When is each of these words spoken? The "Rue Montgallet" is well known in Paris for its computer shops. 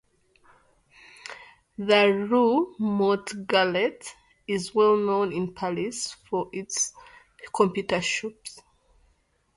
The 1.77 2.27
"Rue 2.27 2.73
Montgallet" 2.79 4.07
is 4.47 4.73
well 4.73 4.97
known 4.97 5.31
in 5.31 5.53
Paris 5.53 6.13
for 6.27 6.49
its 6.51 6.91
computer 7.53 8.01
shops. 8.01 8.63